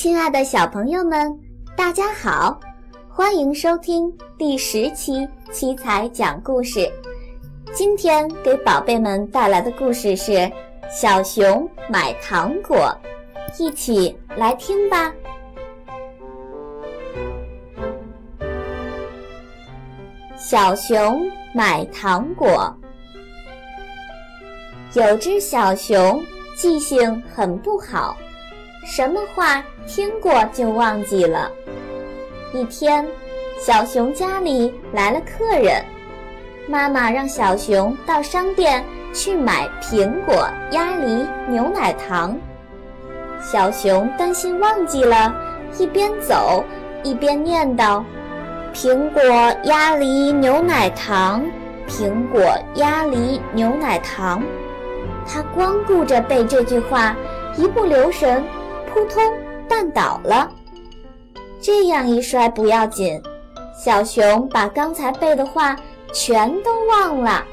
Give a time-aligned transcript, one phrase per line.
[0.00, 1.38] 亲爱的小朋友们，
[1.76, 2.58] 大家好，
[3.06, 6.90] 欢迎收听第十期七彩讲故事。
[7.74, 10.32] 今天给宝贝们带来的故事是
[10.90, 12.90] 《小熊买糖果》，
[13.62, 15.12] 一起来听吧。
[20.34, 22.74] 小熊买糖果。
[24.94, 26.24] 有只小熊
[26.56, 28.16] 记性很不好，
[28.84, 31.50] 什么话听过就忘记了。
[32.52, 33.06] 一天，
[33.58, 35.84] 小熊家里来了客人，
[36.66, 38.82] 妈妈让小熊到商店
[39.12, 42.36] 去买苹果、鸭梨、牛奶糖。
[43.40, 45.34] 小熊担心忘记了，
[45.78, 46.64] 一边走
[47.02, 48.02] 一边念叨
[48.74, 49.22] ：“苹果、
[49.64, 51.44] 鸭梨、牛奶糖，
[51.88, 52.42] 苹果、
[52.74, 54.42] 鸭梨、牛奶糖。”
[55.26, 57.14] 他光顾着背这句话，
[57.56, 58.42] 一不留神，
[58.92, 59.22] 扑通
[59.68, 60.50] 绊倒了。
[61.60, 63.22] 这样一摔不要紧，
[63.76, 65.76] 小熊把刚才背的话
[66.12, 67.44] 全都忘了。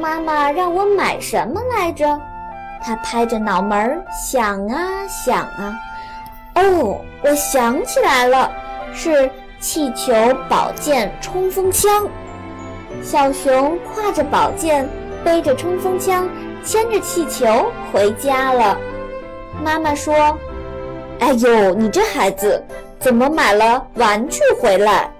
[0.00, 2.20] 妈妈让我买什么来着？
[2.82, 5.74] 他拍着脑门想啊想啊，
[6.56, 8.50] 哦，我想起来了，
[8.92, 10.12] 是气球、
[10.48, 12.06] 宝剑、冲锋枪。
[13.02, 14.88] 小熊挎着宝剑，
[15.24, 16.28] 背着冲锋枪。
[16.64, 18.78] 牵着气球回家了。
[19.62, 20.14] 妈妈说
[21.20, 22.62] ：“哎呦，你这孩子
[22.98, 25.10] 怎么买了玩具回来？”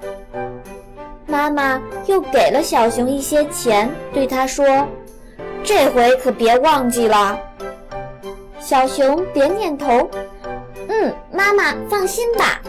[1.27, 4.87] 妈妈又给了小熊一些钱，对他说
[5.65, 7.39] ：“这回可别忘记了。”
[8.61, 10.09] 小熊点点头
[10.89, 12.61] ：“嗯，妈妈放心吧。”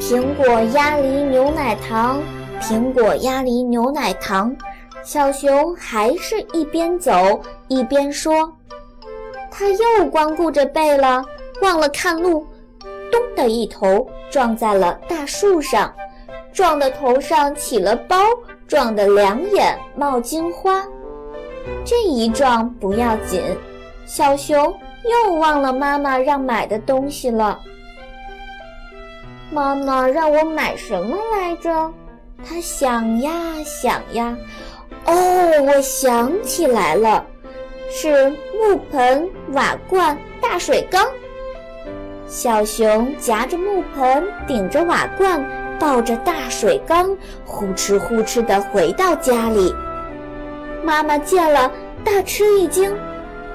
[0.00, 2.22] 苹果、鸭梨、牛奶糖，
[2.60, 4.54] 苹果、鸭梨、牛奶糖。
[5.02, 8.52] 小熊还是一边走一边说
[9.58, 11.24] ：“他又光顾着背了，
[11.62, 12.46] 忘了看路，
[13.10, 15.90] 咚的一头撞在了大树上，
[16.52, 18.18] 撞得头上起了包，
[18.68, 20.84] 撞得两眼冒金花。
[21.86, 23.42] 这一撞不要紧，
[24.04, 24.56] 小熊
[25.04, 27.58] 又忘了妈妈让买的东西了。
[29.50, 31.90] 妈妈让我买什么来着？
[32.44, 33.32] 他想呀
[33.64, 34.36] 想呀。”
[35.06, 37.24] 哦，我想起来了，
[37.90, 41.06] 是木盆、瓦罐、大水缸。
[42.26, 45.44] 小熊夹着木盆，顶着瓦罐，
[45.78, 49.72] 抱着大水缸，呼哧呼哧地回到家里。
[50.82, 51.70] 妈妈见了，
[52.04, 52.92] 大吃一惊，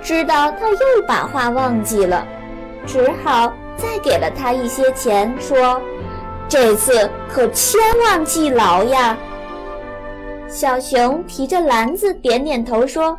[0.02, 2.26] 知道他又把话忘记了，
[2.86, 5.82] 只好再给了他一些钱，说
[6.48, 9.18] ：“这次可千万记牢呀。”
[10.48, 13.18] 小熊提着篮子，点点头说：“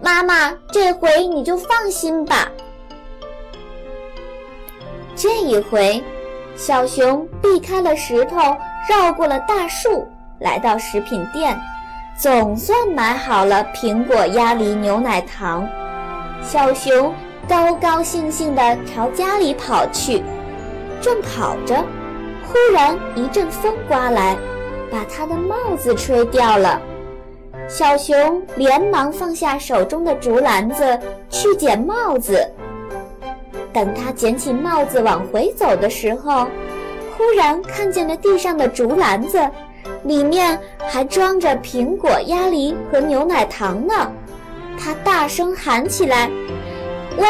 [0.00, 2.50] 妈妈，这回你就放心吧。”
[5.16, 6.02] 这一回，
[6.54, 8.36] 小熊避开了石头，
[8.88, 10.06] 绕过了大树，
[10.38, 11.60] 来到食品店，
[12.16, 15.68] 总算买好了苹果、鸭梨、牛奶糖。
[16.40, 17.12] 小熊
[17.48, 20.22] 高高兴兴地朝家里跑去，
[21.00, 21.84] 正跑着，
[22.46, 24.36] 忽然一阵风刮来。
[24.90, 26.80] 把他的帽子吹掉了，
[27.68, 30.98] 小熊连忙放下手中的竹篮子
[31.28, 32.44] 去捡帽子。
[33.72, 36.46] 等他捡起帽子往回走的时候，
[37.16, 39.38] 忽然看见了地上的竹篮子，
[40.04, 40.58] 里面
[40.88, 44.10] 还装着苹果、鸭梨和牛奶糖呢。
[44.78, 46.30] 他大声喊起来
[47.18, 47.26] ：“喂，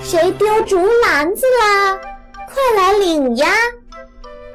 [0.00, 1.98] 谁丢竹篮子啦？
[2.46, 3.48] 快来领呀！”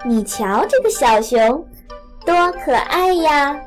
[0.05, 1.65] 你瞧这个小熊。
[2.25, 3.59] 多可爱呀！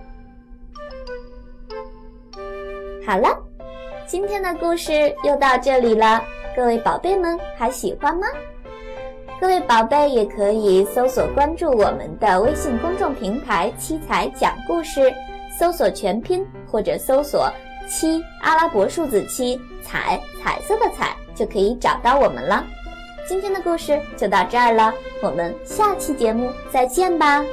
[3.05, 3.37] 好了，
[4.07, 6.23] 今天的故事又到这里了，
[6.57, 8.27] 各位宝贝们还喜欢吗？
[9.41, 15.13] 各位宝贝也可以搜索关注我们的微信公众平台“七彩讲故事”，
[15.59, 17.51] 搜索全拼或者搜索
[17.91, 22.65] “七阿拉伯数字七彩彩色的彩”就可以找到我们了。
[23.27, 27.45] 今天的故事就到这儿了，我们下期节目再见吧。